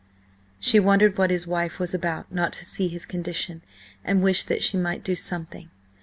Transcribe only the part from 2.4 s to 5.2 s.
to see his condition, and wished that she might do